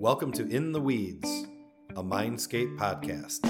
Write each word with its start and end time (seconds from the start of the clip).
Welcome 0.00 0.30
to 0.34 0.46
In 0.46 0.70
the 0.70 0.80
Weeds, 0.80 1.48
a 1.96 2.04
Mindscape 2.04 2.78
podcast. 2.78 3.44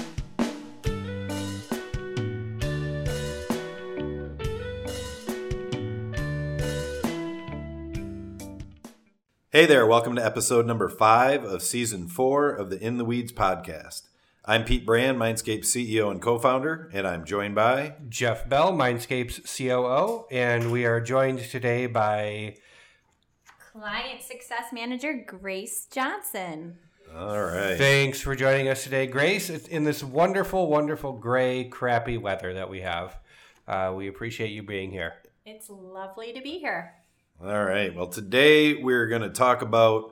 Hey 9.51 9.67
there, 9.67 9.85
welcome 9.85 10.15
to 10.15 10.25
episode 10.25 10.65
number 10.65 10.89
five 10.89 11.43
of 11.43 11.61
season 11.61 12.07
four 12.07 12.49
of 12.49 12.71
the 12.71 12.79
In 12.83 12.97
the 12.97 13.05
Weeds 13.05 13.31
podcast. 13.31 14.07
I'm 14.43 14.63
Pete 14.63 14.87
Brand, 14.87 15.19
Mindscape 15.19 15.65
CEO 15.65 16.09
and 16.09 16.19
co 16.19 16.39
founder, 16.39 16.89
and 16.91 17.05
I'm 17.05 17.25
joined 17.25 17.53
by 17.53 17.93
Jeff 18.09 18.49
Bell, 18.49 18.73
Mindscape's 18.73 19.55
COO, 19.55 20.25
and 20.31 20.71
we 20.71 20.85
are 20.85 20.99
joined 20.99 21.41
today 21.41 21.85
by 21.85 22.55
Client 23.79 24.21
Success 24.21 24.73
Manager 24.73 25.23
Grace 25.25 25.85
Johnson. 25.85 26.75
All 27.15 27.41
right. 27.41 27.77
Thanks 27.77 28.19
for 28.19 28.35
joining 28.35 28.67
us 28.67 28.83
today, 28.83 29.07
Grace. 29.07 29.49
It's 29.49 29.69
in 29.69 29.85
this 29.85 30.03
wonderful, 30.03 30.67
wonderful 30.67 31.13
gray, 31.13 31.63
crappy 31.63 32.17
weather 32.17 32.55
that 32.55 32.69
we 32.69 32.81
have. 32.81 33.17
Uh, 33.69 33.93
we 33.95 34.09
appreciate 34.09 34.49
you 34.49 34.63
being 34.63 34.91
here. 34.91 35.13
It's 35.45 35.69
lovely 35.69 36.33
to 36.33 36.41
be 36.41 36.59
here. 36.59 36.93
All 37.41 37.63
right. 37.63 37.95
Well, 37.95 38.07
today 38.07 38.75
we're 38.75 39.07
going 39.07 39.21
to 39.21 39.29
talk 39.29 39.61
about 39.61 40.11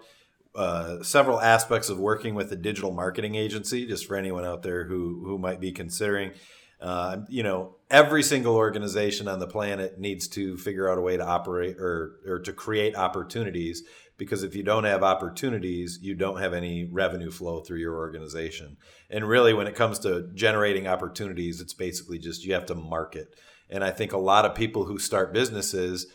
uh, 0.56 1.04
several 1.04 1.42
aspects 1.42 1.90
of 1.90 2.00
working 2.00 2.36
with 2.36 2.50
a 2.54 2.56
digital 2.56 2.94
marketing 2.94 3.36
agency, 3.36 3.86
just 3.86 4.06
for 4.06 4.16
anyone 4.16 4.46
out 4.46 4.64
there 4.64 4.86
who, 4.86 5.24
who 5.26 5.38
might 5.38 5.60
be 5.60 5.74
considering. 5.74 6.32
Uh, 6.80 7.18
you 7.28 7.42
know, 7.42 7.76
every 7.90 8.22
single 8.22 8.56
organization 8.56 9.28
on 9.28 9.40
the 9.40 9.48
planet 9.48 10.00
needs 10.00 10.28
to 10.28 10.58
figure 10.58 10.90
out 10.90 10.98
a 10.98 11.02
way 11.02 11.18
to 11.18 11.26
operate 11.26 11.78
or, 11.80 12.20
or 12.28 12.40
to 12.40 12.54
create 12.54 12.96
opportunities 12.96 13.84
because 14.18 14.44
if 14.44 14.56
you 14.56 14.64
don't 14.64 14.84
have 14.84 15.04
opportunities, 15.04 16.00
you 16.02 16.16
don't 16.16 16.40
have 16.40 16.54
any 16.54 16.86
revenue 16.86 17.32
flow 17.32 17.62
through 17.62 17.78
your 17.78 17.96
organization. 17.96 18.78
And 19.10 19.28
really, 19.28 19.54
when 19.54 19.68
it 19.68 19.76
comes 19.76 20.00
to 20.00 20.30
generating 20.34 20.88
opportunities, 20.88 21.62
it's 21.62 21.74
basically 21.74 22.18
just 22.18 22.44
you 22.44 22.54
have 22.54 22.66
to 22.68 22.76
market. 22.76 23.36
And 23.70 23.84
I 23.84 23.92
think 23.92 24.14
a 24.14 24.18
lot 24.18 24.46
of 24.46 24.56
people 24.56 24.86
who 24.86 24.98
start 24.98 25.34
businesses, 25.34 26.08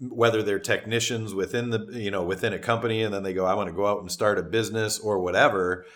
whether 0.00 0.42
they're 0.42 0.58
technicians 0.58 1.34
within 1.34 1.70
the 1.70 1.86
you 1.92 2.10
know 2.10 2.22
within 2.24 2.52
a 2.52 2.58
company 2.58 3.02
and 3.02 3.14
then 3.14 3.22
they 3.22 3.32
go 3.32 3.46
i 3.46 3.54
want 3.54 3.68
to 3.68 3.74
go 3.74 3.86
out 3.86 4.00
and 4.00 4.10
start 4.10 4.40
a 4.40 4.42
business 4.42 4.98
or 4.98 5.20
whatever 5.20 5.86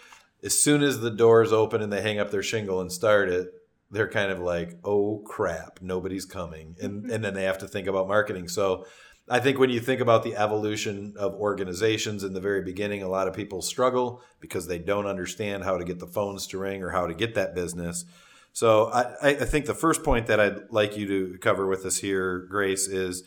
as 0.45 0.59
soon 0.59 0.85
as 0.85 1.01
the 1.01 1.11
doors 1.11 1.53
open 1.53 1.83
and 1.83 1.93
they 1.93 2.01
hang 2.01 2.21
up 2.21 2.31
their 2.31 2.43
shingle 2.43 2.81
and 2.81 2.93
start 2.93 3.29
it 3.29 3.49
they're 3.91 4.09
kind 4.09 4.31
of 4.31 4.41
like 4.41 4.79
oh 4.85 5.23
crap 5.27 5.81
nobody's 5.81 6.25
coming 6.25 6.77
and 6.81 7.03
mm-hmm. 7.03 7.11
and 7.11 7.25
then 7.25 7.35
they 7.35 7.45
have 7.45 7.59
to 7.59 7.69
think 7.69 7.87
about 7.87 8.09
marketing. 8.09 8.49
So 8.49 8.87
i 9.31 9.39
think 9.39 9.59
when 9.59 9.69
you 9.69 9.81
think 9.81 10.01
about 10.01 10.23
the 10.23 10.37
evolution 10.37 11.15
of 11.19 11.35
organizations 11.35 12.25
in 12.25 12.33
the 12.33 12.41
very 12.41 12.63
beginning 12.63 13.03
a 13.03 13.09
lot 13.09 13.29
of 13.29 13.35
people 13.35 13.61
struggle 13.61 14.23
because 14.41 14.67
they 14.67 14.79
don't 14.79 15.07
understand 15.07 15.65
how 15.65 15.77
to 15.77 15.85
get 15.85 15.99
the 15.99 16.07
phones 16.07 16.47
to 16.47 16.59
ring 16.59 16.83
or 16.83 16.91
how 16.91 17.07
to 17.07 17.13
get 17.13 17.35
that 17.35 17.55
business. 17.55 18.05
So 18.53 18.87
i, 18.87 19.31
I 19.31 19.35
think 19.35 19.67
the 19.67 19.75
first 19.75 20.03
point 20.03 20.27
that 20.29 20.41
i'd 20.41 20.71
like 20.71 20.97
you 20.97 21.07
to 21.07 21.39
cover 21.39 21.67
with 21.67 21.85
us 21.85 21.99
here 21.99 22.39
grace 22.39 22.89
is 22.89 23.25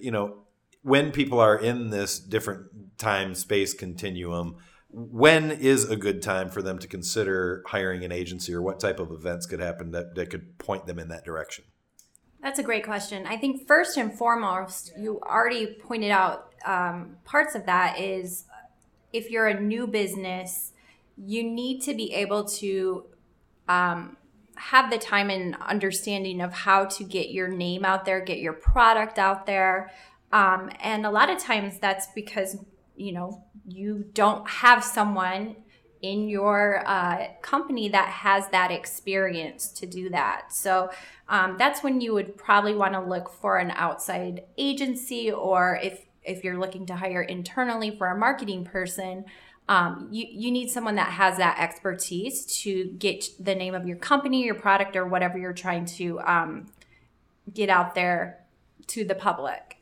you 0.00 0.10
know, 0.10 0.38
when 0.82 1.12
people 1.12 1.40
are 1.40 1.56
in 1.56 1.90
this 1.90 2.18
different 2.18 2.98
time 2.98 3.34
space 3.34 3.74
continuum, 3.74 4.56
when 4.96 5.50
is 5.50 5.90
a 5.90 5.96
good 5.96 6.22
time 6.22 6.48
for 6.48 6.62
them 6.62 6.78
to 6.78 6.86
consider 6.86 7.64
hiring 7.66 8.04
an 8.04 8.12
agency 8.12 8.54
or 8.54 8.62
what 8.62 8.78
type 8.78 9.00
of 9.00 9.10
events 9.10 9.44
could 9.44 9.58
happen 9.58 9.90
that, 9.90 10.14
that 10.14 10.30
could 10.30 10.56
point 10.58 10.86
them 10.86 11.00
in 11.00 11.08
that 11.08 11.24
direction? 11.24 11.64
That's 12.40 12.60
a 12.60 12.62
great 12.62 12.84
question. 12.84 13.26
I 13.26 13.36
think 13.36 13.66
first 13.66 13.96
and 13.96 14.16
foremost, 14.16 14.92
you 14.96 15.18
already 15.20 15.78
pointed 15.82 16.12
out 16.12 16.52
um, 16.64 17.16
parts 17.24 17.54
of 17.54 17.66
that 17.66 17.98
is 17.98 18.44
if 19.12 19.30
you're 19.30 19.48
a 19.48 19.60
new 19.60 19.86
business, 19.86 20.72
you 21.16 21.42
need 21.42 21.80
to 21.82 21.94
be 21.94 22.12
able 22.14 22.44
to 22.44 23.06
um, 23.68 24.16
have 24.56 24.90
the 24.90 24.98
time 24.98 25.30
and 25.30 25.56
understanding 25.60 26.40
of 26.40 26.52
how 26.52 26.84
to 26.84 27.04
get 27.04 27.30
your 27.30 27.48
name 27.48 27.84
out 27.84 28.04
there, 28.04 28.20
get 28.20 28.38
your 28.38 28.52
product 28.52 29.18
out 29.18 29.46
there. 29.46 29.90
Um, 30.32 30.70
and 30.80 31.04
a 31.06 31.10
lot 31.10 31.30
of 31.30 31.38
times 31.38 31.78
that's 31.78 32.06
because, 32.14 32.58
you 32.96 33.12
know, 33.12 33.44
you 33.66 34.06
don't 34.12 34.48
have 34.48 34.84
someone 34.84 35.56
in 36.02 36.28
your 36.28 36.82
uh, 36.86 37.28
company 37.40 37.88
that 37.88 38.08
has 38.08 38.48
that 38.48 38.70
experience 38.70 39.68
to 39.68 39.86
do 39.86 40.10
that. 40.10 40.52
So 40.52 40.90
um, 41.30 41.56
that's 41.58 41.82
when 41.82 42.02
you 42.02 42.12
would 42.12 42.36
probably 42.36 42.74
want 42.74 42.92
to 42.92 43.00
look 43.00 43.30
for 43.30 43.56
an 43.56 43.70
outside 43.70 44.42
agency 44.58 45.32
or 45.32 45.80
if 45.82 46.04
if 46.22 46.42
you're 46.42 46.58
looking 46.58 46.86
to 46.86 46.96
hire 46.96 47.22
internally 47.22 47.94
for 47.96 48.06
a 48.08 48.16
marketing 48.16 48.64
person, 48.64 49.26
um, 49.68 50.08
you, 50.10 50.26
you 50.30 50.50
need 50.50 50.70
someone 50.70 50.94
that 50.96 51.10
has 51.10 51.36
that 51.38 51.58
expertise 51.58 52.46
to 52.62 52.86
get 52.98 53.26
the 53.38 53.54
name 53.54 53.74
of 53.74 53.86
your 53.86 53.96
company, 53.96 54.42
your 54.42 54.54
product, 54.54 54.96
or 54.96 55.06
whatever 55.06 55.38
you're 55.38 55.52
trying 55.52 55.86
to 55.86 56.20
um, 56.20 56.66
get 57.52 57.68
out 57.68 57.94
there 57.94 58.44
to 58.88 59.04
the 59.04 59.14
public. 59.14 59.78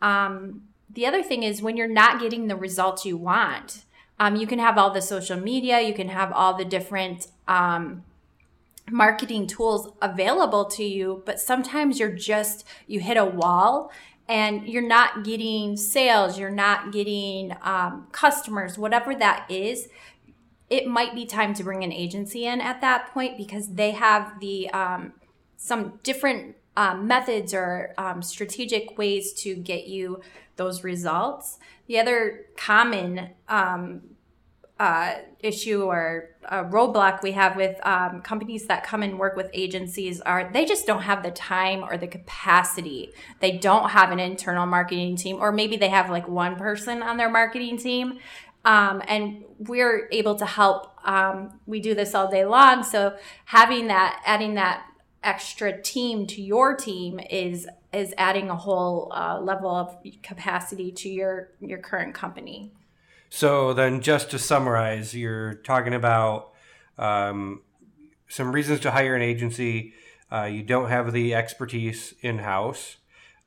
Um, 0.00 0.62
the 0.88 1.06
other 1.06 1.22
thing 1.22 1.42
is 1.42 1.62
when 1.62 1.76
you're 1.76 1.88
not 1.88 2.20
getting 2.20 2.48
the 2.48 2.56
results 2.56 3.04
you 3.04 3.16
want, 3.16 3.84
um, 4.18 4.36
you 4.36 4.46
can 4.46 4.58
have 4.58 4.78
all 4.78 4.90
the 4.90 5.02
social 5.02 5.38
media, 5.38 5.80
you 5.80 5.92
can 5.92 6.08
have 6.08 6.32
all 6.32 6.54
the 6.54 6.64
different 6.64 7.28
um, 7.46 8.04
marketing 8.90 9.46
tools 9.46 9.92
available 10.00 10.64
to 10.64 10.84
you, 10.84 11.22
but 11.26 11.40
sometimes 11.40 11.98
you're 11.98 12.12
just, 12.12 12.64
you 12.86 13.00
hit 13.00 13.16
a 13.16 13.24
wall 13.24 13.90
and 14.28 14.66
you're 14.66 14.86
not 14.86 15.24
getting 15.24 15.76
sales, 15.76 16.38
you're 16.38 16.50
not 16.50 16.92
getting 16.92 17.54
um, 17.62 18.06
customers, 18.12 18.78
whatever 18.78 19.14
that 19.14 19.46
is, 19.50 19.88
it 20.68 20.86
might 20.86 21.14
be 21.14 21.24
time 21.24 21.54
to 21.54 21.62
bring 21.62 21.84
an 21.84 21.92
agency 21.92 22.46
in 22.46 22.60
at 22.60 22.80
that 22.80 23.12
point 23.12 23.36
because 23.36 23.74
they 23.74 23.92
have 23.92 24.40
the 24.40 24.68
um, 24.70 25.12
some 25.56 26.00
different 26.02 26.56
um, 26.76 27.06
methods 27.06 27.54
or 27.54 27.94
um, 27.98 28.22
strategic 28.22 28.98
ways 28.98 29.32
to 29.32 29.54
get 29.56 29.86
you 29.86 30.20
those 30.56 30.84
results. 30.84 31.58
The 31.86 31.98
other 31.98 32.46
common 32.56 33.30
um, 33.48 34.02
uh, 34.78 35.14
issue 35.40 35.84
or 35.84 36.30
roadblock 36.50 37.22
we 37.22 37.32
have 37.32 37.56
with 37.56 37.78
um, 37.86 38.20
companies 38.20 38.66
that 38.66 38.84
come 38.84 39.02
and 39.02 39.18
work 39.18 39.36
with 39.36 39.48
agencies 39.54 40.20
are 40.20 40.50
they 40.52 40.64
just 40.64 40.86
don't 40.86 41.02
have 41.02 41.22
the 41.22 41.30
time 41.30 41.82
or 41.82 41.96
the 41.96 42.06
capacity. 42.06 43.12
They 43.40 43.52
don't 43.52 43.90
have 43.90 44.10
an 44.10 44.20
internal 44.20 44.66
marketing 44.66 45.16
team, 45.16 45.36
or 45.40 45.50
maybe 45.50 45.76
they 45.76 45.88
have 45.88 46.10
like 46.10 46.28
one 46.28 46.56
person 46.56 47.02
on 47.02 47.16
their 47.16 47.30
marketing 47.30 47.78
team. 47.78 48.18
Um, 48.64 49.00
and 49.06 49.44
we're 49.58 50.08
able 50.10 50.34
to 50.34 50.46
help. 50.46 50.90
Um, 51.04 51.60
we 51.66 51.80
do 51.80 51.94
this 51.94 52.14
all 52.14 52.28
day 52.28 52.44
long. 52.44 52.82
So 52.82 53.16
having 53.44 53.86
that, 53.86 54.20
adding 54.26 54.54
that 54.54 54.84
extra 55.26 55.82
team 55.82 56.26
to 56.28 56.40
your 56.40 56.74
team 56.76 57.20
is 57.28 57.68
is 57.92 58.14
adding 58.16 58.48
a 58.48 58.56
whole 58.56 59.12
uh, 59.12 59.40
level 59.40 59.70
of 59.70 59.96
capacity 60.22 60.92
to 60.92 61.08
your 61.08 61.50
your 61.60 61.78
current 61.78 62.14
company. 62.14 62.72
So 63.28 63.74
then, 63.74 64.00
just 64.00 64.30
to 64.30 64.38
summarize, 64.38 65.14
you're 65.14 65.54
talking 65.54 65.92
about 65.92 66.52
um, 66.96 67.62
some 68.28 68.52
reasons 68.52 68.80
to 68.80 68.92
hire 68.92 69.16
an 69.16 69.22
agency. 69.22 69.92
Uh, 70.30 70.44
you 70.44 70.62
don't 70.62 70.88
have 70.88 71.12
the 71.12 71.34
expertise 71.34 72.14
in 72.20 72.38
house. 72.38 72.96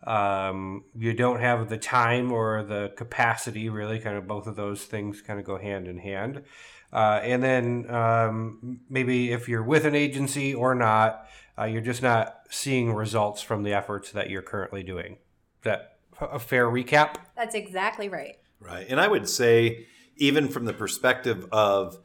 Um, 0.06 0.84
you 0.95 1.13
don't 1.13 1.39
have 1.39 1.69
the 1.69 1.78
time 1.78 2.31
or 2.31 2.63
the 2.63 2.94
capacity, 2.95 3.69
really. 3.69 4.00
Kind 4.00 4.18
of 4.18 4.28
both 4.28 4.47
of 4.47 4.56
those 4.56 4.84
things 4.84 5.22
kind 5.22 5.39
of 5.39 5.45
go 5.45 5.57
hand 5.57 5.88
in 5.88 6.00
hand. 6.00 6.44
Uh, 6.91 7.19
and 7.23 7.44
then 7.44 7.89
um, 7.89 8.79
maybe 8.89 9.31
if 9.31 9.47
you're 9.47 9.63
with 9.63 9.85
an 9.85 9.95
agency 9.95 10.53
or 10.53 10.73
not, 10.73 11.27
uh, 11.57 11.66
you're 11.66 11.81
just 11.81 12.01
not 12.01 12.39
seeing 12.50 12.94
results 12.94 13.41
from 13.41 13.63
the 13.63 13.73
efforts 13.73 14.11
that 14.11 14.29
you're 14.29 14.41
currently 14.41 14.81
doing. 14.81 15.13
Is 15.13 15.63
that 15.63 15.97
a 16.19 16.39
fair 16.39 16.67
recap? 16.67 17.16
That's 17.35 17.55
exactly 17.55 18.09
right. 18.09 18.38
Right. 18.59 18.88
And 18.89 19.00
I 19.00 19.07
would 19.07 19.29
say, 19.29 19.85
even 20.17 20.50
from 20.50 20.66
the 20.66 20.73
perspective 20.73 21.47
of 21.51 21.97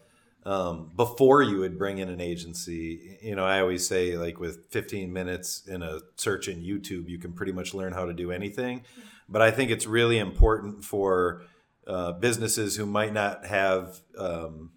um, 0.44 0.90
before 0.94 1.42
you 1.42 1.58
would 1.60 1.78
bring 1.78 1.98
in 1.98 2.08
an 2.08 2.20
agency, 2.20 3.18
you 3.22 3.34
know, 3.34 3.44
I 3.44 3.60
always 3.60 3.86
say, 3.86 4.16
like, 4.16 4.38
with 4.38 4.66
15 4.70 5.12
minutes 5.12 5.66
in 5.66 5.82
a 5.82 6.00
search 6.16 6.48
in 6.48 6.60
YouTube, 6.60 7.08
you 7.08 7.18
can 7.18 7.32
pretty 7.32 7.52
much 7.52 7.74
learn 7.74 7.92
how 7.92 8.04
to 8.04 8.12
do 8.12 8.30
anything. 8.30 8.82
But 9.28 9.40
I 9.40 9.50
think 9.50 9.70
it's 9.70 9.86
really 9.86 10.18
important 10.18 10.84
for 10.84 11.42
uh, 11.86 12.12
businesses 12.12 12.76
who 12.76 12.86
might 12.86 13.12
not 13.12 13.46
have 13.46 14.00
um, 14.18 14.70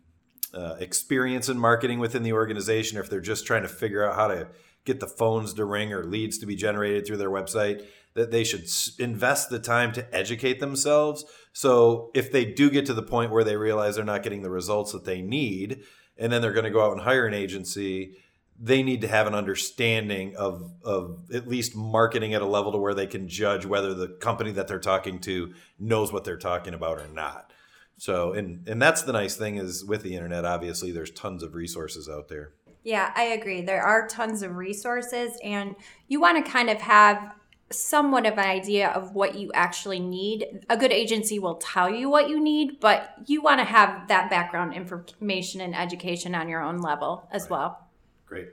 uh, 0.53 0.75
experience 0.79 1.49
in 1.49 1.57
marketing 1.57 1.99
within 1.99 2.23
the 2.23 2.33
organization, 2.33 2.97
or 2.97 3.01
if 3.01 3.09
they're 3.09 3.21
just 3.21 3.45
trying 3.45 3.63
to 3.63 3.69
figure 3.69 4.03
out 4.03 4.15
how 4.15 4.27
to 4.27 4.47
get 4.85 4.99
the 4.99 5.07
phones 5.07 5.53
to 5.53 5.65
ring 5.65 5.93
or 5.93 6.03
leads 6.03 6.37
to 6.37 6.45
be 6.45 6.55
generated 6.55 7.05
through 7.05 7.17
their 7.17 7.29
website, 7.29 7.85
that 8.13 8.31
they 8.31 8.43
should 8.43 8.65
invest 8.99 9.49
the 9.49 9.59
time 9.59 9.91
to 9.91 10.15
educate 10.15 10.59
themselves. 10.59 11.25
So 11.53 12.11
if 12.13 12.31
they 12.31 12.45
do 12.45 12.69
get 12.69 12.85
to 12.87 12.93
the 12.93 13.03
point 13.03 13.31
where 13.31 13.43
they 13.43 13.57
realize 13.57 13.95
they're 13.95 14.05
not 14.05 14.23
getting 14.23 14.41
the 14.41 14.49
results 14.49 14.91
that 14.93 15.05
they 15.05 15.21
need, 15.21 15.81
and 16.17 16.31
then 16.31 16.41
they're 16.41 16.53
going 16.53 16.63
to 16.63 16.71
go 16.71 16.83
out 16.83 16.93
and 16.93 17.01
hire 17.01 17.27
an 17.27 17.33
agency, 17.33 18.17
they 18.59 18.81
need 18.81 19.01
to 19.01 19.07
have 19.07 19.27
an 19.27 19.35
understanding 19.35 20.35
of 20.35 20.71
of 20.83 21.19
at 21.33 21.47
least 21.47 21.75
marketing 21.75 22.33
at 22.33 22.41
a 22.41 22.45
level 22.45 22.71
to 22.71 22.77
where 22.77 22.93
they 22.93 23.07
can 23.07 23.27
judge 23.27 23.65
whether 23.65 23.93
the 23.93 24.07
company 24.07 24.51
that 24.51 24.67
they're 24.67 24.79
talking 24.79 25.19
to 25.19 25.53
knows 25.79 26.11
what 26.11 26.23
they're 26.23 26.37
talking 26.37 26.73
about 26.73 26.97
or 26.97 27.07
not. 27.07 27.51
So, 27.97 28.33
and 28.33 28.67
and 28.67 28.81
that's 28.81 29.03
the 29.03 29.13
nice 29.13 29.35
thing 29.35 29.57
is 29.57 29.83
with 29.83 30.03
the 30.03 30.15
internet. 30.15 30.45
Obviously, 30.45 30.91
there's 30.91 31.11
tons 31.11 31.43
of 31.43 31.55
resources 31.55 32.09
out 32.09 32.27
there. 32.29 32.53
Yeah, 32.83 33.11
I 33.15 33.23
agree. 33.23 33.61
There 33.61 33.83
are 33.83 34.07
tons 34.07 34.43
of 34.43 34.55
resources, 34.55 35.37
and 35.43 35.75
you 36.07 36.21
want 36.21 36.43
to 36.43 36.51
kind 36.51 36.69
of 36.69 36.79
have 36.81 37.33
somewhat 37.69 38.25
of 38.25 38.33
an 38.33 38.45
idea 38.45 38.89
of 38.89 39.13
what 39.13 39.35
you 39.35 39.51
actually 39.53 39.99
need. 39.99 40.65
A 40.69 40.77
good 40.77 40.93
agency 40.93 41.37
will 41.37 41.55
tell 41.55 41.89
you 41.89 42.09
what 42.09 42.29
you 42.29 42.39
need, 42.39 42.79
but 42.79 43.13
you 43.25 43.41
want 43.41 43.59
to 43.59 43.65
have 43.65 44.07
that 44.07 44.29
background 44.29 44.73
information 44.73 45.59
and 45.59 45.75
education 45.75 46.33
on 46.33 46.47
your 46.47 46.61
own 46.61 46.77
level 46.77 47.27
as 47.31 47.43
right. 47.43 47.51
well. 47.51 47.86
Great. 48.27 48.49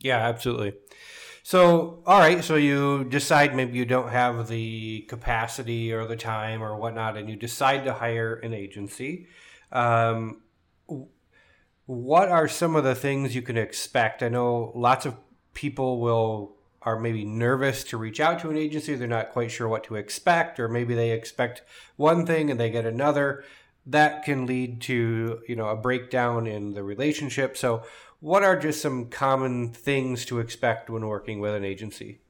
Yeah, 0.00 0.18
absolutely. 0.18 0.74
So, 1.44 2.02
all 2.06 2.20
right, 2.20 2.44
so 2.44 2.56
you 2.56 3.04
decide 3.04 3.54
maybe 3.54 3.76
you 3.76 3.84
don't 3.84 4.10
have 4.10 4.48
the 4.48 5.00
capacity 5.08 5.92
or 5.92 6.06
the 6.06 6.16
time 6.16 6.62
or 6.62 6.76
whatnot, 6.76 7.16
and 7.16 7.28
you 7.28 7.36
decide 7.36 7.84
to 7.84 7.94
hire 7.94 8.34
an 8.34 8.52
agency. 8.52 9.26
Um, 9.72 10.42
what 11.86 12.28
are 12.28 12.46
some 12.48 12.76
of 12.76 12.84
the 12.84 12.94
things 12.94 13.34
you 13.34 13.42
can 13.42 13.56
expect? 13.56 14.22
I 14.22 14.28
know 14.28 14.72
lots 14.74 15.06
of 15.06 15.16
people 15.54 16.00
will 16.00 16.56
are 16.82 16.98
maybe 16.98 17.24
nervous 17.24 17.84
to 17.84 17.96
reach 17.96 18.18
out 18.18 18.40
to 18.40 18.50
an 18.50 18.56
agency. 18.56 18.94
They're 18.94 19.06
not 19.06 19.30
quite 19.30 19.50
sure 19.50 19.68
what 19.68 19.84
to 19.84 19.96
expect, 19.96 20.58
or 20.58 20.68
maybe 20.68 20.94
they 20.94 21.10
expect 21.12 21.62
one 21.96 22.26
thing 22.26 22.50
and 22.50 22.58
they 22.58 22.70
get 22.70 22.86
another. 22.86 23.44
That 23.84 24.24
can 24.24 24.46
lead 24.46 24.80
to 24.82 25.40
you 25.48 25.56
know 25.56 25.68
a 25.68 25.76
breakdown 25.76 26.46
in 26.46 26.74
the 26.74 26.84
relationship. 26.84 27.56
So, 27.56 27.82
what 28.22 28.44
are 28.44 28.56
just 28.56 28.80
some 28.80 29.06
common 29.06 29.68
things 29.68 30.24
to 30.24 30.38
expect 30.38 30.88
when 30.88 31.04
working 31.08 31.40
with 31.40 31.56
an 31.56 31.64
agency? 31.64 32.20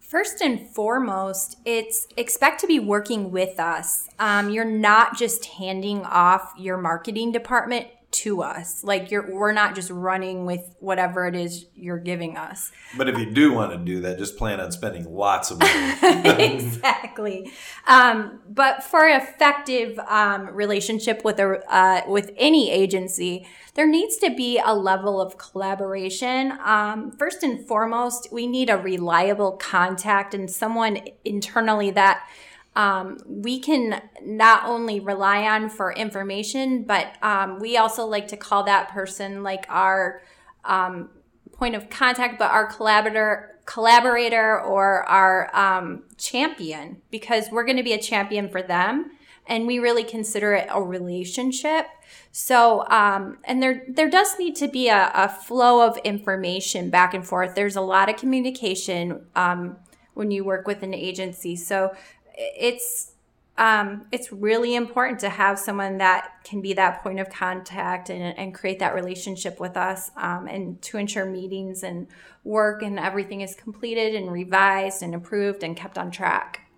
First 0.00 0.42
and 0.42 0.68
foremost, 0.68 1.58
it's 1.64 2.08
expect 2.16 2.60
to 2.62 2.66
be 2.66 2.80
working 2.80 3.30
with 3.30 3.60
us. 3.60 4.08
Um, 4.18 4.50
you're 4.50 4.64
not 4.64 5.16
just 5.16 5.44
handing 5.44 6.04
off 6.04 6.54
your 6.58 6.76
marketing 6.76 7.30
department 7.30 7.86
to 8.14 8.42
us. 8.42 8.84
Like 8.84 9.10
you're 9.10 9.28
we're 9.30 9.52
not 9.52 9.74
just 9.74 9.90
running 9.90 10.46
with 10.46 10.74
whatever 10.78 11.26
it 11.26 11.34
is 11.34 11.66
you're 11.74 11.98
giving 11.98 12.36
us. 12.36 12.70
But 12.96 13.08
if 13.08 13.18
you 13.18 13.26
do 13.26 13.52
want 13.52 13.72
to 13.72 13.78
do 13.78 14.00
that, 14.02 14.18
just 14.18 14.36
plan 14.36 14.60
on 14.60 14.70
spending 14.70 15.12
lots 15.12 15.50
of 15.50 15.58
money. 15.58 15.94
exactly. 16.54 17.52
Um, 17.88 18.40
but 18.48 18.84
for 18.84 19.08
effective 19.08 19.98
um, 20.08 20.46
relationship 20.46 21.24
with 21.24 21.40
a 21.40 21.60
uh, 21.68 22.02
with 22.06 22.30
any 22.36 22.70
agency, 22.70 23.46
there 23.74 23.88
needs 23.88 24.16
to 24.18 24.34
be 24.34 24.60
a 24.64 24.74
level 24.74 25.20
of 25.20 25.36
collaboration. 25.36 26.56
Um, 26.64 27.10
first 27.18 27.42
and 27.42 27.66
foremost, 27.66 28.28
we 28.32 28.46
need 28.46 28.70
a 28.70 28.78
reliable 28.78 29.52
contact 29.52 30.34
and 30.34 30.48
someone 30.48 31.00
internally 31.24 31.90
that 31.90 32.28
um, 32.76 33.18
we 33.26 33.60
can 33.60 34.02
not 34.22 34.64
only 34.66 34.98
rely 34.98 35.44
on 35.46 35.68
for 35.68 35.92
information, 35.92 36.82
but 36.82 37.16
um, 37.22 37.58
we 37.60 37.76
also 37.76 38.04
like 38.06 38.28
to 38.28 38.36
call 38.36 38.64
that 38.64 38.88
person 38.88 39.42
like 39.42 39.64
our 39.68 40.22
um, 40.64 41.10
point 41.52 41.74
of 41.76 41.88
contact, 41.88 42.38
but 42.38 42.50
our 42.50 42.66
collaborator 42.66 43.50
collaborator 43.64 44.60
or 44.60 45.04
our 45.04 45.54
um, 45.56 46.02
champion 46.18 47.00
because 47.10 47.48
we're 47.50 47.64
going 47.64 47.78
to 47.78 47.82
be 47.82 47.94
a 47.94 48.00
champion 48.00 48.46
for 48.46 48.62
them 48.62 49.10
and 49.46 49.66
we 49.66 49.78
really 49.78 50.04
consider 50.04 50.52
it 50.52 50.68
a 50.70 50.82
relationship. 50.82 51.86
So 52.30 52.86
um, 52.88 53.38
and 53.44 53.62
there 53.62 53.84
there 53.88 54.10
does 54.10 54.38
need 54.38 54.56
to 54.56 54.68
be 54.68 54.88
a, 54.88 55.10
a, 55.14 55.28
flow 55.28 55.86
of 55.86 55.96
information 55.98 56.90
back 56.90 57.14
and 57.14 57.26
forth. 57.26 57.54
There's 57.54 57.76
a 57.76 57.80
lot 57.80 58.08
of 58.08 58.16
communication 58.16 59.26
um, 59.34 59.76
when 60.14 60.30
you 60.30 60.44
work 60.44 60.66
with 60.66 60.82
an 60.82 60.92
agency. 60.92 61.56
So 61.56 61.94
it's 62.36 63.12
um, 63.56 64.06
it's 64.10 64.32
really 64.32 64.74
important 64.74 65.20
to 65.20 65.28
have 65.28 65.60
someone 65.60 65.98
that 65.98 66.42
can 66.42 66.60
be 66.60 66.72
that 66.74 67.02
point 67.04 67.20
of 67.20 67.30
contact 67.30 68.10
and, 68.10 68.36
and 68.36 68.52
create 68.52 68.80
that 68.80 68.94
relationship 68.94 69.60
with 69.60 69.76
us 69.76 70.10
um, 70.16 70.48
and 70.48 70.82
to 70.82 70.98
ensure 70.98 71.24
meetings 71.24 71.84
and 71.84 72.08
work 72.42 72.82
and 72.82 72.98
everything 72.98 73.42
is 73.42 73.54
completed 73.54 74.16
and 74.16 74.32
revised 74.32 75.02
and 75.04 75.14
approved 75.14 75.62
and 75.62 75.76
kept 75.76 75.98
on 75.98 76.10
track. 76.10 76.68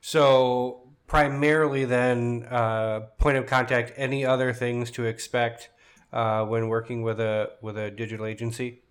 So, 0.00 0.88
primarily, 1.06 1.84
then, 1.84 2.46
uh, 2.50 3.00
point 3.18 3.36
of 3.36 3.46
contact, 3.46 3.92
any 3.96 4.24
other 4.24 4.54
things 4.54 4.90
to 4.92 5.04
expect 5.04 5.68
uh, 6.14 6.46
when 6.46 6.68
working 6.68 7.02
with 7.02 7.20
a, 7.20 7.50
with 7.60 7.76
a 7.76 7.90
digital 7.90 8.24
agency? 8.24 8.82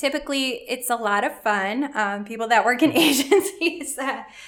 Typically, 0.00 0.62
it's 0.66 0.88
a 0.88 0.96
lot 0.96 1.24
of 1.24 1.42
fun. 1.42 1.94
Um, 1.94 2.24
people 2.24 2.48
that 2.48 2.64
work 2.64 2.82
in 2.82 2.90
agencies 2.96 3.98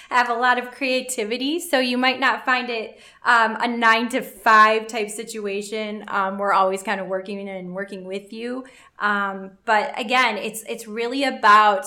have 0.09 0.27
a 0.27 0.33
lot 0.33 0.57
of 0.57 0.71
creativity, 0.71 1.59
so 1.59 1.77
you 1.77 1.95
might 1.95 2.19
not 2.19 2.43
find 2.43 2.71
it 2.71 2.99
um, 3.23 3.55
a 3.59 3.67
nine 3.67 4.09
to 4.09 4.23
five 4.23 4.87
type 4.87 5.11
situation. 5.11 6.05
Um, 6.07 6.39
we're 6.39 6.53
always 6.53 6.81
kind 6.81 6.99
of 6.99 7.05
working 7.05 7.47
and 7.47 7.75
working 7.75 8.05
with 8.05 8.33
you, 8.33 8.65
um, 8.97 9.51
but 9.63 9.93
again, 9.95 10.39
it's 10.39 10.63
it's 10.63 10.87
really 10.87 11.23
about 11.23 11.85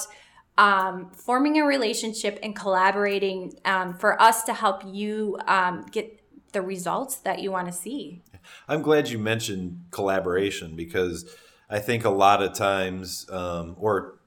um, 0.57 1.11
forming 1.11 1.59
a 1.59 1.67
relationship 1.67 2.39
and 2.45 2.55
collaborating 2.55 3.59
um, 3.65 3.95
for 3.95 4.23
us 4.23 4.45
to 4.45 4.55
help 4.55 4.83
you 4.87 5.41
get 5.91 6.21
the 6.53 6.63
results 6.63 7.17
that 7.17 7.41
you 7.41 7.51
want 7.51 7.67
to 7.67 7.73
see. 7.73 8.23
I'm 8.69 8.83
glad 8.83 9.09
you 9.09 9.19
mentioned 9.19 9.87
collaboration 9.91 10.77
because 10.77 11.35
I 11.69 11.79
think 11.79 12.05
a 12.05 12.11
lot 12.11 12.43
of 12.43 12.53
times, 12.55 13.29
um, 13.31 13.77
or 13.79 14.19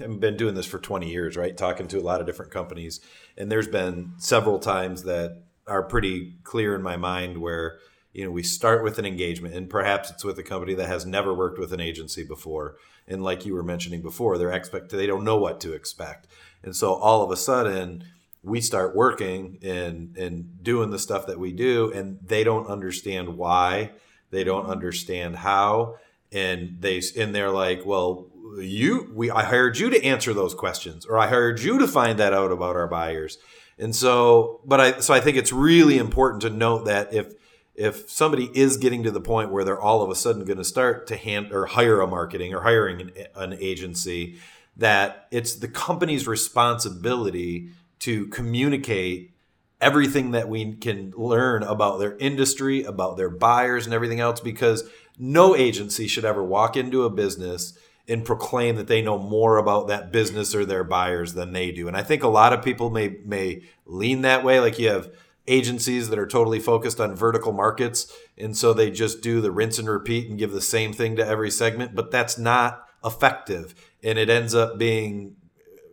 I've 0.00 0.20
been 0.20 0.36
doing 0.36 0.54
this 0.54 0.66
for 0.66 0.78
20 0.78 1.10
years, 1.10 1.36
right? 1.36 1.56
Talking 1.56 1.88
to 1.88 1.98
a 1.98 2.02
lot 2.02 2.20
of 2.20 2.26
different 2.26 2.50
companies. 2.50 3.00
And 3.36 3.50
there's 3.50 3.68
been 3.68 4.12
several 4.18 4.58
times 4.58 5.04
that 5.04 5.42
are 5.66 5.82
pretty 5.82 6.34
clear 6.42 6.74
in 6.74 6.82
my 6.82 6.96
mind 6.96 7.38
where, 7.38 7.78
you 8.12 8.24
know, 8.24 8.30
we 8.30 8.42
start 8.42 8.82
with 8.82 8.98
an 8.98 9.06
engagement 9.06 9.54
and 9.54 9.70
perhaps 9.70 10.10
it's 10.10 10.24
with 10.24 10.38
a 10.38 10.42
company 10.42 10.74
that 10.74 10.88
has 10.88 11.06
never 11.06 11.32
worked 11.32 11.58
with 11.58 11.72
an 11.72 11.80
agency 11.80 12.24
before. 12.24 12.76
And 13.06 13.22
like 13.22 13.46
you 13.46 13.54
were 13.54 13.62
mentioning 13.62 14.02
before, 14.02 14.38
they're 14.38 14.52
expect 14.52 14.90
they 14.90 15.06
don't 15.06 15.24
know 15.24 15.38
what 15.38 15.60
to 15.60 15.72
expect. 15.72 16.26
And 16.62 16.74
so 16.74 16.94
all 16.94 17.22
of 17.22 17.30
a 17.30 17.36
sudden 17.36 18.04
we 18.42 18.60
start 18.60 18.96
working 18.96 19.58
and 19.62 20.16
and 20.16 20.62
doing 20.62 20.90
the 20.90 20.98
stuff 20.98 21.26
that 21.26 21.38
we 21.38 21.52
do 21.52 21.92
and 21.92 22.18
they 22.22 22.44
don't 22.44 22.66
understand 22.66 23.36
why, 23.36 23.92
they 24.30 24.44
don't 24.44 24.66
understand 24.66 25.36
how 25.36 25.96
and 26.32 26.76
they 26.80 27.02
and 27.16 27.34
they're 27.34 27.50
like, 27.50 27.84
well, 27.84 28.28
you 28.58 29.10
we 29.14 29.30
I 29.30 29.44
hired 29.44 29.78
you 29.78 29.90
to 29.90 30.04
answer 30.04 30.32
those 30.32 30.54
questions, 30.54 31.06
or 31.06 31.18
I 31.18 31.28
hired 31.28 31.60
you 31.60 31.78
to 31.78 31.86
find 31.86 32.18
that 32.18 32.32
out 32.32 32.52
about 32.52 32.76
our 32.76 32.88
buyers. 32.88 33.38
And 33.78 33.94
so, 33.94 34.60
but 34.64 34.80
I 34.80 35.00
so 35.00 35.14
I 35.14 35.20
think 35.20 35.36
it's 35.36 35.52
really 35.52 35.98
important 35.98 36.42
to 36.42 36.50
note 36.50 36.84
that 36.86 37.12
if 37.12 37.32
if 37.74 38.08
somebody 38.10 38.50
is 38.54 38.76
getting 38.76 39.02
to 39.02 39.10
the 39.10 39.20
point 39.20 39.50
where 39.50 39.64
they're 39.64 39.80
all 39.80 40.02
of 40.02 40.10
a 40.10 40.14
sudden 40.14 40.44
going 40.44 40.58
to 40.58 40.64
start 40.64 41.06
to 41.06 41.16
hand 41.16 41.52
or 41.52 41.66
hire 41.66 42.00
a 42.00 42.06
marketing 42.06 42.54
or 42.54 42.62
hiring 42.62 43.00
an, 43.00 43.12
an 43.34 43.52
agency, 43.54 44.38
that 44.76 45.26
it's 45.30 45.56
the 45.56 45.68
company's 45.68 46.26
responsibility 46.26 47.70
to 48.00 48.26
communicate 48.28 49.32
everything 49.80 50.30
that 50.30 50.48
we 50.48 50.74
can 50.74 51.12
learn 51.16 51.62
about 51.64 51.98
their 51.98 52.16
industry, 52.18 52.84
about 52.84 53.16
their 53.16 53.28
buyers, 53.28 53.84
and 53.84 53.94
everything 53.94 54.20
else 54.20 54.40
because 54.40 54.88
no 55.18 55.54
agency 55.56 56.06
should 56.06 56.24
ever 56.24 56.42
walk 56.42 56.76
into 56.76 57.04
a 57.04 57.10
business 57.10 57.78
and 58.08 58.24
proclaim 58.24 58.76
that 58.76 58.88
they 58.88 59.00
know 59.00 59.18
more 59.18 59.56
about 59.56 59.88
that 59.88 60.10
business 60.12 60.54
or 60.54 60.64
their 60.64 60.84
buyers 60.84 61.34
than 61.34 61.52
they 61.52 61.70
do. 61.70 61.86
And 61.86 61.96
I 61.96 62.02
think 62.02 62.22
a 62.22 62.28
lot 62.28 62.52
of 62.52 62.64
people 62.64 62.90
may 62.90 63.16
may 63.24 63.62
lean 63.86 64.22
that 64.22 64.44
way. 64.44 64.60
Like 64.60 64.78
you 64.78 64.88
have 64.88 65.12
agencies 65.46 66.08
that 66.08 66.18
are 66.18 66.26
totally 66.26 66.60
focused 66.60 67.00
on 67.00 67.14
vertical 67.14 67.52
markets, 67.52 68.12
and 68.36 68.56
so 68.56 68.72
they 68.72 68.90
just 68.90 69.22
do 69.22 69.40
the 69.40 69.52
rinse 69.52 69.78
and 69.78 69.88
repeat 69.88 70.28
and 70.28 70.38
give 70.38 70.52
the 70.52 70.60
same 70.60 70.92
thing 70.92 71.16
to 71.16 71.26
every 71.26 71.50
segment. 71.50 71.94
But 71.94 72.10
that's 72.10 72.38
not 72.38 72.86
effective, 73.04 73.74
and 74.02 74.18
it 74.18 74.30
ends 74.30 74.54
up 74.54 74.78
being 74.78 75.36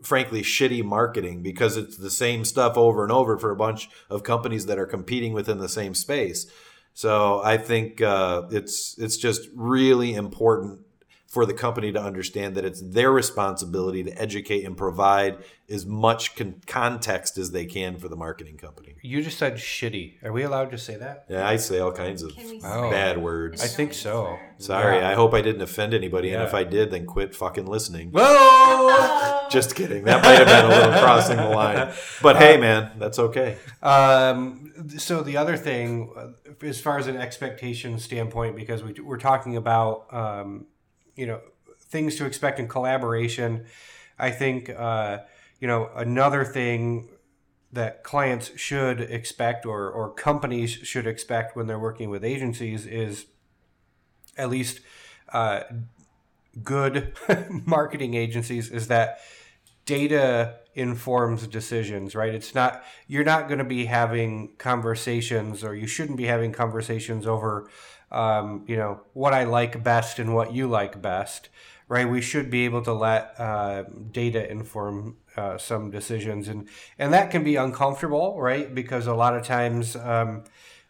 frankly 0.01 0.41
shitty 0.41 0.83
marketing 0.83 1.43
because 1.43 1.75
it's 1.77 1.97
the 1.97 2.09
same 2.09 2.45
stuff 2.45 2.77
over 2.77 3.03
and 3.03 3.11
over 3.11 3.37
for 3.37 3.51
a 3.51 3.55
bunch 3.55 3.89
of 4.09 4.23
companies 4.23 4.65
that 4.65 4.79
are 4.79 4.85
competing 4.85 5.33
within 5.33 5.57
the 5.59 5.69
same 5.69 5.93
space. 5.93 6.47
So 6.93 7.41
I 7.43 7.57
think 7.57 8.01
uh, 8.01 8.43
it's 8.51 8.97
it's 8.97 9.17
just 9.17 9.49
really 9.55 10.13
important 10.13 10.81
for 11.29 11.45
the 11.45 11.53
company 11.53 11.91
to 11.91 12.01
understand 12.01 12.55
that 12.55 12.65
it's 12.65 12.81
their 12.81 13.11
responsibility 13.11 14.03
to 14.03 14.11
educate 14.19 14.65
and 14.65 14.75
provide 14.75 15.37
as 15.69 15.85
much 15.85 16.35
con- 16.35 16.59
context 16.65 17.37
as 17.37 17.51
they 17.51 17.67
can 17.67 17.99
for 17.99 18.09
the 18.09 18.15
marketing 18.15 18.57
company. 18.57 18.95
You 19.03 19.21
just 19.21 19.37
said 19.37 19.53
shitty. 19.53 20.23
Are 20.23 20.31
we 20.31 20.41
allowed 20.41 20.71
to 20.71 20.79
say 20.79 20.95
that? 20.95 21.25
Yeah, 21.29 21.47
I 21.47 21.57
say 21.57 21.77
all 21.77 21.91
kinds 21.91 22.23
of 22.23 22.31
oh. 22.63 22.89
bad 22.89 23.19
words. 23.19 23.63
I 23.63 23.67
think 23.67 23.93
so. 23.93 24.39
Sorry, 24.57 24.97
yeah. 24.97 25.09
I 25.11 25.13
hope 25.13 25.35
I 25.35 25.43
didn't 25.43 25.61
offend 25.61 25.93
anybody, 25.93 26.29
yeah. 26.29 26.39
and 26.39 26.43
if 26.47 26.55
I 26.55 26.63
did, 26.63 26.89
then 26.89 27.05
quit 27.05 27.35
fucking 27.35 27.67
listening. 27.67 28.09
Whoa! 28.11 29.47
just 29.51 29.75
kidding. 29.75 30.05
That 30.05 30.23
might 30.23 30.39
have 30.39 30.47
been 30.47 30.65
a 30.65 30.67
little 30.67 30.99
crossing 30.99 31.37
the 31.37 31.49
line, 31.49 31.93
but 32.23 32.37
uh, 32.37 32.39
hey, 32.39 32.57
man, 32.57 32.91
that's 32.97 33.19
okay. 33.19 33.59
Um, 33.83 34.73
so 34.97 35.21
the 35.21 35.37
other 35.37 35.57
thing, 35.57 36.11
uh, 36.17 36.65
as 36.65 36.81
far 36.81 36.97
as 36.97 37.05
an 37.05 37.17
expectation 37.17 37.99
standpoint, 37.99 38.55
because 38.55 38.81
we, 38.81 38.93
we're 38.93 39.17
talking 39.19 39.55
about. 39.55 40.11
Um, 40.11 40.65
you 41.19 41.27
know 41.27 41.41
things 41.77 42.15
to 42.15 42.25
expect 42.25 42.59
in 42.59 42.67
collaboration. 42.67 43.65
I 44.17 44.31
think 44.31 44.69
uh, 44.69 45.19
you 45.59 45.67
know 45.67 45.89
another 45.95 46.45
thing 46.45 47.09
that 47.71 48.03
clients 48.03 48.57
should 48.57 48.99
expect 49.01 49.65
or, 49.65 49.91
or 49.91 50.11
companies 50.11 50.71
should 50.71 51.05
expect 51.05 51.55
when 51.55 51.67
they're 51.67 51.77
working 51.77 52.09
with 52.09 52.23
agencies 52.23 52.87
is 52.87 53.27
at 54.37 54.49
least 54.49 54.79
uh, 55.33 55.61
good 56.63 57.13
marketing 57.65 58.15
agencies 58.15 58.69
is 58.71 58.87
that 58.87 59.19
data 59.85 60.55
informs 60.75 61.47
decisions 61.47 62.15
right 62.15 62.33
it's 62.33 62.55
not 62.55 62.83
you're 63.07 63.23
not 63.23 63.47
going 63.47 63.57
to 63.57 63.65
be 63.65 63.85
having 63.85 64.49
conversations 64.57 65.63
or 65.63 65.75
you 65.75 65.87
shouldn't 65.87 66.17
be 66.17 66.25
having 66.25 66.51
conversations 66.51 67.25
over 67.25 67.69
um, 68.11 68.63
you 68.67 68.75
know 68.75 69.01
what 69.13 69.33
i 69.33 69.43
like 69.43 69.83
best 69.83 70.19
and 70.19 70.33
what 70.33 70.53
you 70.53 70.67
like 70.67 71.01
best 71.01 71.49
right? 71.89 72.07
We 72.07 72.21
should 72.21 72.49
be 72.49 72.65
able 72.65 72.83
to 72.83 72.93
let 72.93 73.37
uh, 73.39 73.83
data 74.11 74.49
inform 74.49 75.17
uh, 75.35 75.57
some 75.57 75.89
decisions. 75.89 76.47
And 76.47 76.69
and 76.97 77.11
that 77.13 77.31
can 77.31 77.43
be 77.43 77.57
uncomfortable 77.57 78.39
right? 78.39 78.73
Because 78.73 79.07
a 79.07 79.13
lot 79.13 79.35
of 79.35 79.43
times 79.43 79.95
um, 79.97 80.43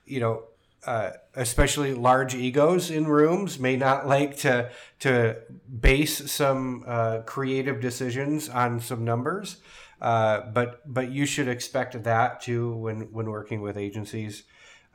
you 0.05 0.19
know 0.19 0.43
uh, 0.85 1.11
especially 1.35 1.93
large 1.93 2.35
egos 2.35 2.89
in 2.89 3.07
rooms 3.07 3.59
may 3.59 3.75
not 3.75 4.07
like 4.15 4.37
to 4.37 4.69
to 4.99 5.37
base 5.79 6.31
some 6.31 6.83
uh, 6.85 7.19
creative 7.25 7.81
decisions 7.81 8.49
on 8.49 8.79
some 8.79 9.03
numbers. 9.03 9.57
Uh, 10.01 10.41
but 10.53 10.81
but 10.91 11.11
you 11.11 11.25
should 11.25 11.47
expect 11.47 12.03
that 12.03 12.41
too 12.41 12.75
when 12.75 13.01
when 13.11 13.29
working 13.29 13.61
with 13.61 13.77
agencies. 13.77 14.43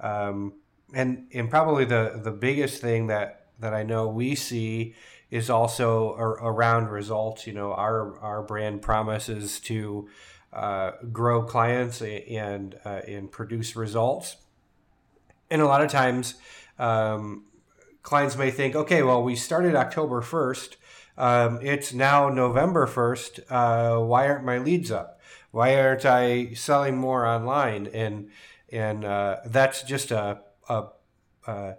Um, 0.01 0.55
and 0.95 1.27
and 1.33 1.51
probably 1.51 1.85
the 1.85 2.21
the 2.23 2.31
biggest 2.31 2.81
thing 2.81 3.09
that 3.09 3.47
that 3.61 3.75
I 3.75 3.83
know 3.83 4.09
we 4.09 4.35
see 4.35 4.95
is 5.31 5.51
also 5.51 6.15
around 6.15 6.89
results. 6.89 7.47
You 7.47 7.55
know, 7.55 7.73
our 7.73 8.19
our 8.21 8.43
brand 8.43 8.83
promises 8.83 9.61
to 9.61 10.09
uh, 10.53 10.93
grow 11.13 11.43
clients 11.43 12.01
and 12.01 12.79
uh, 12.85 13.01
and 13.07 13.31
produce 13.31 13.77
results. 13.77 14.37
And 15.51 15.61
a 15.61 15.67
lot 15.67 15.83
of 15.83 15.91
times, 15.91 16.35
um, 16.79 17.45
clients 18.03 18.37
may 18.37 18.51
think, 18.51 18.75
okay, 18.75 19.03
well, 19.03 19.23
we 19.23 19.37
started 19.37 19.75
October 19.75 20.21
first. 20.21 20.77
Um, 21.17 21.61
it's 21.63 21.93
now 21.93 22.29
November 22.29 22.87
first. 22.87 23.41
Uh, 23.51 23.99
why 23.99 24.27
aren't 24.27 24.45
my 24.45 24.59
leads 24.59 24.91
up? 24.91 25.21
Why 25.51 25.79
aren't 25.79 26.05
I 26.05 26.55
selling 26.55 26.97
more 26.97 27.27
online? 27.27 27.89
And 27.93 28.31
and 28.73 29.05
uh, 29.05 29.37
that's 29.47 29.83
just 29.83 30.11
a, 30.11 30.41
a, 30.69 30.87
a 31.47 31.77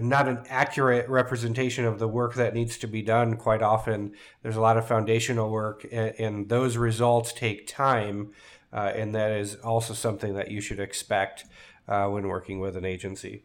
not 0.00 0.26
an 0.26 0.42
accurate 0.48 1.08
representation 1.08 1.84
of 1.84 1.98
the 1.98 2.08
work 2.08 2.34
that 2.34 2.54
needs 2.54 2.78
to 2.78 2.86
be 2.86 3.02
done. 3.02 3.36
Quite 3.36 3.62
often, 3.62 4.14
there's 4.42 4.56
a 4.56 4.60
lot 4.60 4.78
of 4.78 4.86
foundational 4.86 5.50
work, 5.50 5.86
and, 5.92 6.14
and 6.18 6.48
those 6.48 6.76
results 6.76 7.32
take 7.32 7.66
time, 7.66 8.32
uh, 8.72 8.92
and 8.94 9.14
that 9.14 9.32
is 9.32 9.56
also 9.56 9.92
something 9.92 10.34
that 10.34 10.50
you 10.50 10.60
should 10.60 10.80
expect 10.80 11.44
uh, 11.88 12.06
when 12.06 12.26
working 12.26 12.58
with 12.58 12.76
an 12.76 12.84
agency. 12.84 13.44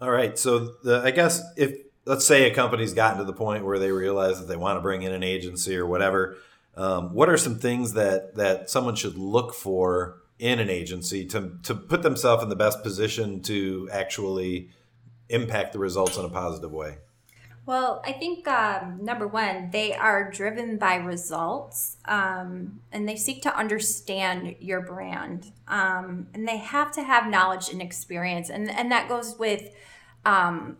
All 0.00 0.10
right, 0.10 0.38
so 0.38 0.76
the, 0.82 1.02
I 1.04 1.10
guess 1.10 1.42
if 1.56 1.76
let's 2.06 2.24
say 2.24 2.50
a 2.50 2.54
company's 2.54 2.94
gotten 2.94 3.18
to 3.18 3.24
the 3.24 3.32
point 3.34 3.66
where 3.66 3.78
they 3.78 3.92
realize 3.92 4.38
that 4.38 4.46
they 4.46 4.56
want 4.56 4.78
to 4.78 4.80
bring 4.80 5.02
in 5.02 5.12
an 5.12 5.22
agency 5.22 5.76
or 5.76 5.86
whatever, 5.86 6.38
um, 6.74 7.12
what 7.12 7.28
are 7.28 7.36
some 7.36 7.58
things 7.58 7.92
that 7.94 8.36
that 8.36 8.70
someone 8.70 8.94
should 8.94 9.18
look 9.18 9.52
for 9.52 10.22
in 10.38 10.58
an 10.60 10.70
agency 10.70 11.24
to 11.26 11.58
to 11.62 11.74
put 11.74 12.02
themselves 12.02 12.42
in 12.42 12.48
the 12.48 12.56
best 12.56 12.82
position 12.82 13.40
to 13.42 13.88
actually 13.92 14.70
impact 15.28 15.72
the 15.72 15.78
results 15.78 16.16
in 16.16 16.24
a 16.24 16.28
positive 16.28 16.72
way? 16.72 16.98
Well, 17.68 18.02
I 18.02 18.12
think 18.12 18.48
um, 18.48 19.04
number 19.04 19.28
one, 19.28 19.68
they 19.72 19.92
are 19.92 20.30
driven 20.30 20.78
by 20.78 20.94
results 20.94 21.98
um, 22.06 22.80
and 22.90 23.06
they 23.06 23.16
seek 23.16 23.42
to 23.42 23.54
understand 23.54 24.56
your 24.58 24.80
brand. 24.80 25.52
Um, 25.66 26.28
and 26.32 26.48
they 26.48 26.56
have 26.56 26.90
to 26.92 27.02
have 27.02 27.28
knowledge 27.28 27.68
and 27.68 27.82
experience. 27.82 28.48
And, 28.48 28.70
and 28.70 28.90
that 28.90 29.06
goes 29.06 29.38
with 29.38 29.68
um, 30.24 30.78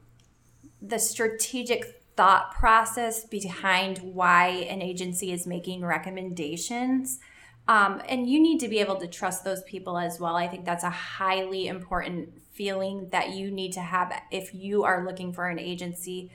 the 0.80 0.98
strategic 0.98 2.00
thought 2.16 2.52
process 2.54 3.22
behind 3.22 3.98
why 3.98 4.48
an 4.70 4.80
agency 4.80 5.30
is 5.30 5.46
making 5.46 5.84
recommendations. 5.84 7.20
Um, 7.68 8.00
and 8.08 8.26
you 8.26 8.40
need 8.40 8.60
to 8.60 8.68
be 8.68 8.78
able 8.78 8.96
to 8.96 9.06
trust 9.06 9.44
those 9.44 9.62
people 9.64 9.98
as 9.98 10.18
well. 10.18 10.34
I 10.34 10.48
think 10.48 10.64
that's 10.64 10.84
a 10.84 10.90
highly 10.90 11.68
important 11.68 12.40
feeling 12.52 13.10
that 13.12 13.34
you 13.34 13.50
need 13.50 13.72
to 13.74 13.80
have 13.80 14.10
if 14.30 14.54
you 14.54 14.84
are 14.84 15.04
looking 15.04 15.34
for 15.34 15.46
an 15.46 15.58
agency. 15.58 16.30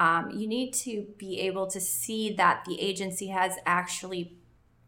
Um, 0.00 0.30
you 0.30 0.46
need 0.46 0.72
to 0.74 1.06
be 1.18 1.40
able 1.40 1.66
to 1.68 1.80
see 1.80 2.32
that 2.34 2.64
the 2.66 2.80
agency 2.80 3.28
has 3.28 3.56
actually 3.66 4.38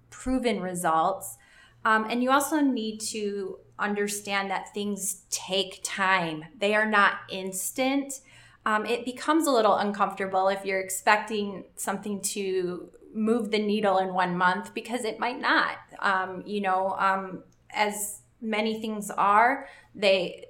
proven 0.09 0.61
results. 0.61 1.37
Um, 1.85 2.07
and 2.09 2.23
you 2.23 2.31
also 2.31 2.61
need 2.61 3.01
to 3.01 3.59
understand 3.79 4.51
that 4.51 4.73
things 4.73 5.23
take 5.31 5.81
time, 5.83 6.45
they 6.59 6.75
are 6.75 6.89
not 6.89 7.13
instant. 7.31 8.21
Um, 8.67 8.85
it 8.85 9.05
becomes 9.05 9.47
a 9.47 9.51
little 9.51 9.77
uncomfortable 9.77 10.49
if 10.49 10.65
you're 10.65 10.81
expecting 10.81 11.65
something 11.77 12.21
to 12.23 12.91
move 13.15 13.51
the 13.51 13.59
needle 13.59 13.99
in 13.99 14.13
one 14.15 14.37
month 14.37 14.75
because 14.75 15.05
it 15.05 15.19
might 15.19 15.41
not. 15.41 15.77
Um, 16.01 16.43
you 16.47 16.61
know, 16.61 16.97
um, 16.99 17.43
as 17.71 18.23
many 18.41 18.81
things 18.81 19.11
are, 19.11 19.69
they 19.95 20.47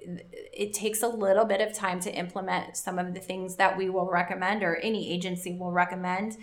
it 0.53 0.75
takes 0.75 1.03
a 1.03 1.09
little 1.09 1.45
bit 1.45 1.61
of 1.61 1.73
time 1.73 1.99
to 2.01 2.13
implement 2.13 2.77
some 2.77 2.99
of 2.99 3.15
the 3.15 3.21
things 3.21 3.57
that 3.57 3.77
we 3.77 3.89
will 3.89 4.11
recommend 4.11 4.63
or 4.63 4.77
any 4.77 5.13
agency 5.13 5.57
will 5.57 5.73
recommend. 5.73 6.37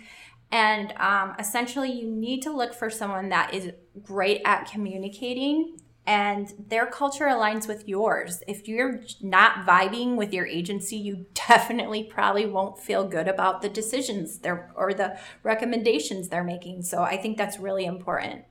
And 0.50 0.92
um, 0.96 1.34
essentially, 1.38 1.92
you 1.92 2.10
need 2.10 2.42
to 2.42 2.50
look 2.50 2.74
for 2.74 2.90
someone 2.90 3.28
that 3.28 3.52
is 3.52 3.72
great 4.02 4.40
at 4.44 4.70
communicating 4.70 5.78
and 6.08 6.54
their 6.68 6.86
culture 6.86 7.26
aligns 7.26 7.68
with 7.68 7.86
yours. 7.86 8.42
If 8.48 8.66
you're 8.66 9.02
not 9.20 9.66
vibing 9.66 10.16
with 10.16 10.32
your 10.32 10.46
agency, 10.46 10.96
you 10.96 11.26
definitely 11.34 12.02
probably 12.02 12.46
won't 12.46 12.78
feel 12.78 13.06
good 13.06 13.28
about 13.28 13.60
the 13.60 13.68
decisions 13.68 14.38
they're 14.38 14.70
or 14.74 14.94
the 14.94 15.18
recommendations 15.42 16.30
they're 16.30 16.42
making. 16.42 16.82
So 16.82 17.02
I 17.02 17.18
think 17.18 17.36
that's 17.36 17.58
really 17.58 17.84
important. 17.84 18.46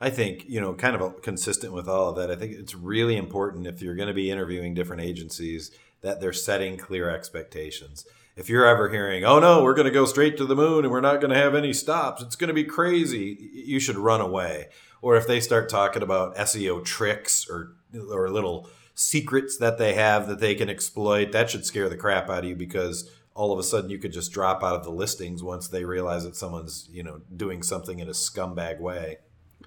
I 0.00 0.10
think, 0.10 0.44
you 0.48 0.60
know, 0.60 0.74
kind 0.74 0.94
of 0.94 1.22
consistent 1.22 1.72
with 1.72 1.88
all 1.88 2.10
of 2.10 2.16
that, 2.16 2.30
I 2.30 2.36
think 2.36 2.52
it's 2.52 2.74
really 2.74 3.16
important 3.16 3.66
if 3.66 3.82
you're 3.82 3.96
going 3.96 4.08
to 4.08 4.14
be 4.14 4.30
interviewing 4.30 4.74
different 4.74 5.02
agencies 5.02 5.72
that 6.02 6.20
they're 6.20 6.32
setting 6.32 6.76
clear 6.76 7.10
expectations. 7.10 8.06
If 8.36 8.48
you're 8.48 8.66
ever 8.66 8.88
hearing, 8.88 9.24
oh 9.24 9.40
no, 9.40 9.64
we're 9.64 9.74
going 9.74 9.86
to 9.86 9.90
go 9.90 10.04
straight 10.04 10.36
to 10.36 10.46
the 10.46 10.54
moon 10.54 10.84
and 10.84 10.92
we're 10.92 11.00
not 11.00 11.20
going 11.20 11.32
to 11.32 11.36
have 11.36 11.56
any 11.56 11.72
stops, 11.72 12.22
it's 12.22 12.36
going 12.36 12.48
to 12.48 12.54
be 12.54 12.62
crazy, 12.62 13.50
you 13.52 13.80
should 13.80 13.96
run 13.96 14.20
away 14.20 14.68
or 15.00 15.16
if 15.16 15.26
they 15.26 15.40
start 15.40 15.68
talking 15.68 16.02
about 16.02 16.36
SEO 16.36 16.84
tricks 16.84 17.48
or 17.48 17.74
or 18.10 18.28
little 18.28 18.68
secrets 18.94 19.56
that 19.58 19.78
they 19.78 19.94
have 19.94 20.26
that 20.28 20.40
they 20.40 20.54
can 20.54 20.68
exploit, 20.68 21.32
that 21.32 21.48
should 21.48 21.64
scare 21.64 21.88
the 21.88 21.96
crap 21.96 22.28
out 22.28 22.40
of 22.40 22.44
you 22.44 22.56
because 22.56 23.10
all 23.34 23.52
of 23.52 23.58
a 23.58 23.62
sudden 23.62 23.88
you 23.88 23.98
could 23.98 24.12
just 24.12 24.32
drop 24.32 24.62
out 24.62 24.74
of 24.74 24.84
the 24.84 24.90
listings 24.90 25.42
once 25.42 25.68
they 25.68 25.84
realize 25.84 26.24
that 26.24 26.36
someone's 26.36 26.88
you 26.92 27.02
know 27.02 27.20
doing 27.34 27.62
something 27.62 27.98
in 27.98 28.08
a 28.08 28.12
scumbag 28.12 28.80
way. 28.80 29.18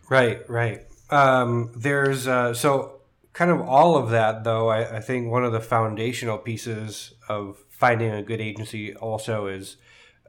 Right, 0.09 0.47
right. 0.49 0.85
Um, 1.09 1.71
there's 1.75 2.27
uh, 2.27 2.53
so 2.53 3.01
kind 3.33 3.51
of 3.51 3.61
all 3.61 3.97
of 3.97 4.09
that 4.09 4.43
though. 4.43 4.69
I, 4.69 4.97
I 4.97 4.99
think 4.99 5.31
one 5.31 5.43
of 5.43 5.51
the 5.51 5.59
foundational 5.59 6.37
pieces 6.37 7.13
of 7.29 7.57
finding 7.69 8.11
a 8.11 8.21
good 8.21 8.41
agency 8.41 8.95
also 8.95 9.47
is 9.47 9.77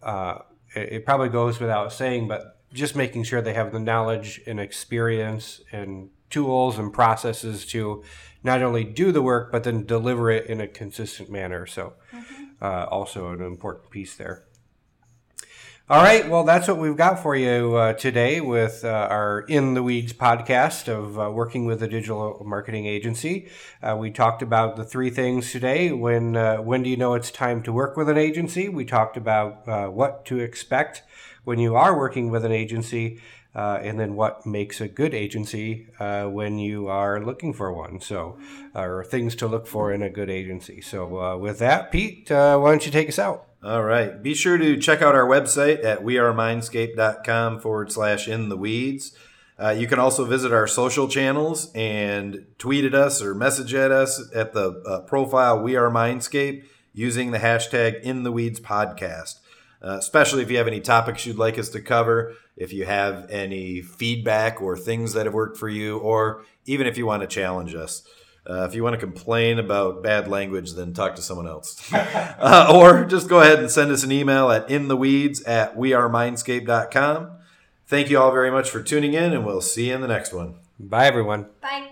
uh, 0.02 0.38
it, 0.75 0.92
it 0.92 1.04
probably 1.04 1.28
goes 1.28 1.61
without 1.61 1.92
saying, 1.92 2.28
but 2.28 2.59
just 2.73 2.97
making 2.97 3.25
sure 3.25 3.42
they 3.42 3.54
have 3.54 3.73
the 3.73 3.78
knowledge 3.78 4.40
and 4.47 4.59
experience 4.59 5.61
and 5.71 6.11
tools 6.31 6.78
and 6.78 6.92
processes 6.92 7.66
to 7.66 8.02
not 8.42 8.62
only 8.62 8.83
do 8.83 9.12
the 9.12 9.23
work 9.23 9.52
but 9.52 9.64
then 9.64 9.85
deliver 9.85 10.31
it 10.31 10.47
in 10.47 10.61
a 10.61 10.66
consistent 10.66 11.31
manner. 11.31 11.66
So, 11.66 11.92
mm-hmm. 12.12 12.45
uh, 12.61 12.87
also 12.87 13.31
an 13.33 13.42
important 13.42 13.90
piece 13.90 14.14
there. 14.14 14.45
All 15.90 16.00
right, 16.00 16.30
well, 16.30 16.44
that's 16.44 16.68
what 16.68 16.78
we've 16.78 16.96
got 16.96 17.20
for 17.20 17.34
you 17.34 17.74
uh, 17.74 17.94
today 17.94 18.40
with 18.40 18.84
uh, 18.84 19.08
our 19.10 19.40
In 19.40 19.74
the 19.74 19.82
Weeds 19.82 20.12
podcast 20.12 20.86
of 20.86 21.18
uh, 21.18 21.28
working 21.28 21.66
with 21.66 21.82
a 21.82 21.88
digital 21.88 22.40
marketing 22.46 22.86
agency. 22.86 23.48
Uh, 23.82 23.96
we 23.98 24.12
talked 24.12 24.42
about 24.42 24.76
the 24.76 24.84
three 24.84 25.10
things 25.10 25.50
today. 25.50 25.90
When 25.90 26.36
uh, 26.36 26.58
when 26.58 26.84
do 26.84 26.88
you 26.88 26.96
know 26.96 27.14
it's 27.14 27.32
time 27.32 27.64
to 27.64 27.72
work 27.72 27.96
with 27.96 28.08
an 28.08 28.16
agency? 28.16 28.68
We 28.68 28.84
talked 28.84 29.16
about 29.16 29.68
uh, 29.68 29.88
what 29.88 30.24
to 30.26 30.38
expect 30.38 31.02
when 31.42 31.58
you 31.58 31.74
are 31.74 31.98
working 31.98 32.30
with 32.30 32.44
an 32.44 32.52
agency, 32.52 33.20
uh, 33.54 33.78
and 33.82 34.00
then 34.00 34.14
what 34.14 34.47
makes 34.47 34.80
a 34.80 34.88
good 34.88 35.12
agency 35.12 35.88
uh, 35.99 36.25
when 36.25 36.59
you 36.59 36.88
are 36.88 37.23
looking 37.23 37.52
for 37.52 37.73
one. 37.73 38.00
So, 38.00 38.38
uh, 38.75 38.80
or 38.80 39.04
things 39.04 39.35
to 39.37 39.47
look 39.47 39.66
for 39.66 39.92
in 39.92 40.02
a 40.02 40.11
good 40.11 40.30
agency. 40.30 40.80
So, 40.80 41.18
uh, 41.18 41.37
with 41.37 41.59
that, 41.59 41.92
Pete, 41.92 42.30
uh, 42.30 42.59
why 42.59 42.71
don't 42.71 42.87
you 42.87 42.92
take 42.92 43.09
us 43.09 43.18
out? 43.18 43.47
All 43.62 43.85
right. 43.85 44.23
Be 44.23 44.35
sure 44.35 44.59
to 44.59 44.76
check 44.78 45.02
out 45.02 45.14
our 45.14 45.26
website 45.26 45.85
at 45.85 46.00
wearemindscape.com 46.00 47.61
forward 47.61 47.92
slash 47.92 48.26
in 48.26 48.49
the 48.49 48.56
weeds. 48.56 49.16
Uh, 49.62 49.71
you 49.71 49.87
can 49.87 49.99
also 49.99 50.25
visit 50.25 50.50
our 50.50 50.66
social 50.66 51.06
channels 51.06 51.71
and 51.75 52.47
tweet 52.59 52.85
at 52.85 52.94
us 52.94 53.23
or 53.23 53.35
message 53.35 53.75
at 53.75 53.92
us 53.92 54.21
at 54.35 54.54
the 54.54 55.04
profile 55.06 55.62
We 55.62 55.76
Are 55.76 55.90
Mindscape 55.90 56.64
using 56.92 57.30
the 57.30 57.38
hashtag 57.38 58.00
in 58.02 58.23
the 58.23 58.32
weeds 58.32 58.59
podcast. 58.59 59.38
Uh, 59.82 59.96
especially 59.98 60.42
if 60.42 60.50
you 60.50 60.58
have 60.58 60.68
any 60.68 60.80
topics 60.80 61.26
you'd 61.26 61.38
like 61.38 61.58
us 61.58 61.68
to 61.70 61.80
cover, 61.80 62.34
if 62.56 62.72
you 62.72 62.84
have 62.84 63.28
any 63.30 63.82
feedback 63.82 64.62
or 64.62 64.76
things 64.76 65.12
that 65.14 65.26
have 65.26 65.34
worked 65.34 65.56
for 65.56 65.68
you, 65.68 65.98
or 65.98 66.44
even 66.66 66.86
if 66.86 66.96
you 66.96 67.06
want 67.06 67.22
to 67.22 67.26
challenge 67.26 67.74
us. 67.74 68.06
Uh, 68.48 68.64
if 68.64 68.74
you 68.74 68.82
want 68.82 68.94
to 68.94 68.98
complain 68.98 69.60
about 69.60 70.02
bad 70.02 70.26
language, 70.26 70.72
then 70.72 70.92
talk 70.92 71.14
to 71.14 71.22
someone 71.22 71.46
else. 71.46 71.92
uh, 71.92 72.72
or 72.74 73.04
just 73.04 73.28
go 73.28 73.40
ahead 73.40 73.60
and 73.60 73.70
send 73.70 73.90
us 73.92 74.02
an 74.02 74.10
email 74.10 74.50
at 74.50 74.66
intheweeds 74.68 75.46
at 75.46 75.76
wearemindscape.com. 75.76 77.30
Thank 77.86 78.10
you 78.10 78.18
all 78.18 78.32
very 78.32 78.50
much 78.50 78.70
for 78.70 78.82
tuning 78.82 79.14
in, 79.14 79.32
and 79.32 79.46
we'll 79.46 79.60
see 79.60 79.88
you 79.88 79.94
in 79.94 80.00
the 80.00 80.08
next 80.08 80.32
one. 80.32 80.56
Bye, 80.80 81.06
everyone. 81.06 81.46
Bye. 81.60 81.91